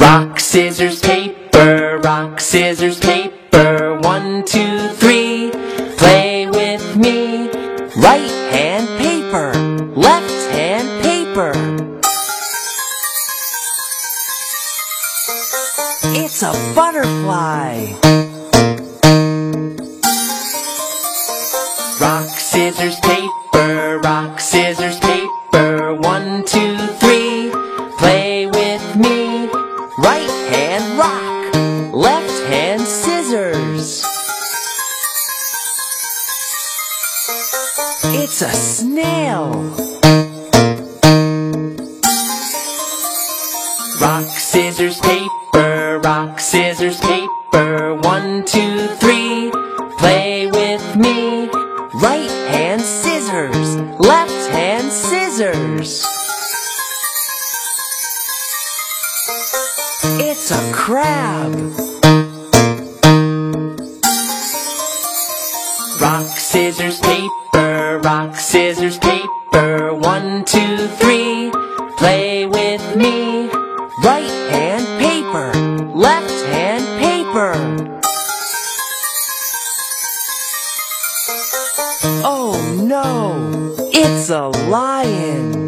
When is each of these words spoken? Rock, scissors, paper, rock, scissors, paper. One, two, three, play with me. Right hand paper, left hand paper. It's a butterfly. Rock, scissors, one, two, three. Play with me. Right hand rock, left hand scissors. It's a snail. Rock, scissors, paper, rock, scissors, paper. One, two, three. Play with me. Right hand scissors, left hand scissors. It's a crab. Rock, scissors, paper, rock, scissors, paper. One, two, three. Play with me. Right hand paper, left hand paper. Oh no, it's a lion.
Rock, 0.00 0.40
scissors, 0.40 1.00
paper, 1.00 2.00
rock, 2.02 2.40
scissors, 2.40 2.98
paper. 2.98 3.98
One, 4.00 4.46
two, 4.46 4.88
three, 4.94 5.50
play 5.98 6.46
with 6.46 6.96
me. 6.96 7.50
Right 8.00 8.30
hand 8.52 8.88
paper, 8.96 9.52
left 9.94 10.50
hand 10.52 10.88
paper. 11.02 11.52
It's 16.16 16.42
a 16.42 16.52
butterfly. 16.74 17.92
Rock, 22.00 22.30
scissors, 22.30 22.98
one, 25.94 26.44
two, 26.44 26.76
three. 27.00 27.50
Play 27.98 28.46
with 28.46 28.96
me. 28.96 29.48
Right 29.98 30.30
hand 30.50 30.98
rock, 30.98 31.94
left 31.94 32.42
hand 32.48 32.82
scissors. 32.82 34.04
It's 38.04 38.42
a 38.42 38.50
snail. 38.50 39.52
Rock, 44.00 44.28
scissors, 44.36 45.00
paper, 45.00 46.00
rock, 46.04 46.38
scissors, 46.38 47.00
paper. 47.00 47.94
One, 48.02 48.44
two, 48.44 48.88
three. 49.00 49.50
Play 49.98 50.50
with 50.52 50.96
me. 50.96 51.48
Right 51.94 52.30
hand 52.50 52.82
scissors, 52.82 53.76
left 53.98 54.37
hand 54.50 54.92
scissors. 54.92 56.04
It's 60.20 60.50
a 60.50 60.72
crab. 60.72 61.54
Rock, 66.00 66.26
scissors, 66.26 67.00
paper, 67.00 68.00
rock, 68.04 68.36
scissors, 68.36 68.98
paper. 68.98 69.94
One, 69.94 70.44
two, 70.44 70.76
three. 71.00 71.50
Play 71.98 72.46
with 72.46 72.96
me. 72.96 73.48
Right 74.02 74.30
hand 74.50 74.86
paper, 75.00 75.52
left 75.94 76.44
hand 76.46 76.84
paper. 77.02 77.97
Oh 81.30 82.56
no, 82.86 83.74
it's 83.92 84.30
a 84.30 84.48
lion. 84.48 85.67